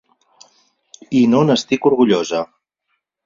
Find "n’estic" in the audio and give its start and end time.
1.49-1.85